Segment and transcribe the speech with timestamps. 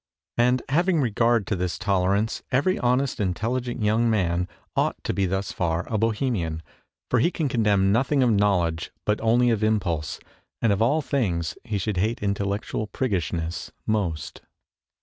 [0.39, 4.73] And, having regard to this toler ance, every honest intelligent young man THE TRUE BOHEMIA
[4.73, 6.63] 29 ought to be thus far a Bohemian,
[7.11, 10.19] for he can condemn nothing of knowledge but only of impulse,
[10.59, 14.41] and of all things he should hate intellectual priggishness most.